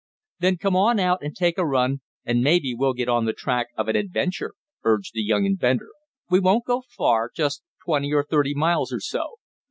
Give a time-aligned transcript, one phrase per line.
[0.39, 3.67] "Then come on out and take a run, and maybe we'll get on the track
[3.77, 5.91] of an adventure," urged the young inventor.
[6.27, 9.35] "We won't go far, just twenty or thirty miles or so."